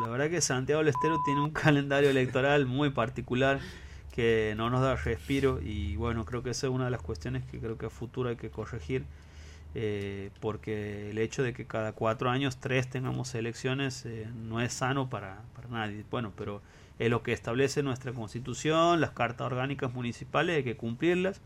[0.00, 3.60] La verdad que Santiago del Estero tiene un calendario electoral muy particular
[4.12, 7.44] que no nos da respiro y bueno, creo que esa es una de las cuestiones
[7.44, 9.04] que creo que a futuro hay que corregir.
[9.76, 14.72] Eh, porque el hecho de que cada cuatro años, tres tengamos elecciones, eh, no es
[14.72, 16.04] sano para, nadie.
[16.10, 16.62] Bueno, pero
[17.00, 21.40] es lo que establece nuestra constitución, las cartas orgánicas municipales, hay que cumplirlas.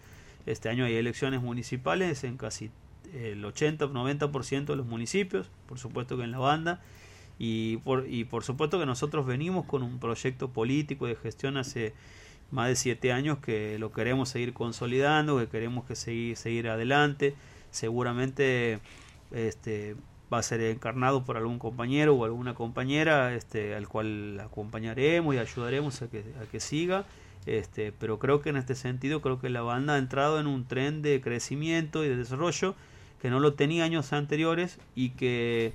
[0.45, 2.71] Este año hay elecciones municipales en casi
[3.15, 6.83] el 80 o 90% de los municipios, por supuesto que en la banda,
[7.39, 11.95] y por, y por supuesto que nosotros venimos con un proyecto político de gestión hace
[12.51, 17.35] más de siete años que lo queremos seguir consolidando, que queremos que seguir, seguir adelante.
[17.71, 18.81] Seguramente
[19.31, 19.95] este,
[20.33, 25.39] va a ser encarnado por algún compañero o alguna compañera este, al cual acompañaremos y
[25.39, 27.05] ayudaremos a que, a que siga.
[27.47, 30.67] Este, pero creo que en este sentido creo que la banda ha entrado en un
[30.67, 32.75] tren de crecimiento y de desarrollo
[33.23, 35.73] que no lo tenía años anteriores y que,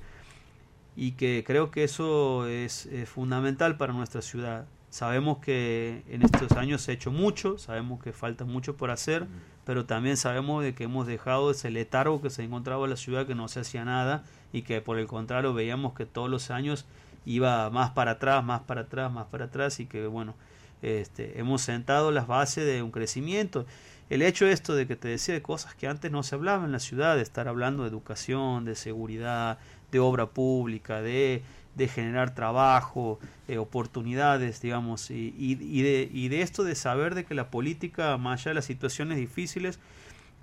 [0.96, 4.66] y que creo que eso es, fundamental para nuestra ciudad.
[4.90, 9.26] Sabemos que en estos años se ha hecho mucho, sabemos que falta mucho por hacer,
[9.64, 13.26] pero también sabemos de que hemos dejado ese letargo que se encontraba en la ciudad,
[13.26, 16.86] que no se hacía nada y que por el contrario veíamos que todos los años
[17.26, 20.34] iba más para atrás, más para atrás, más para atrás y que bueno,
[20.82, 23.66] este, hemos sentado las bases de un crecimiento.
[24.10, 26.72] El hecho esto de que te decía de cosas que antes no se hablaban en
[26.72, 29.58] la ciudad, de estar hablando de educación, de seguridad,
[29.90, 31.42] de obra pública, de,
[31.74, 37.24] de generar trabajo, eh, oportunidades, digamos, y, y, de, y, de, esto de saber de
[37.24, 39.78] que la política, más allá de las situaciones difíciles,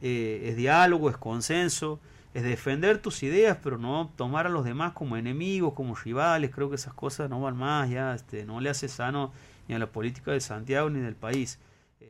[0.01, 1.99] eh, es diálogo, es consenso,
[2.33, 6.69] es defender tus ideas, pero no tomar a los demás como enemigos, como rivales, creo
[6.69, 9.33] que esas cosas no van más, ya este, no le hace sano
[9.67, 11.59] ni a la política de Santiago ni del país.